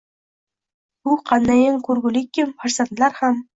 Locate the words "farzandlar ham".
2.65-3.41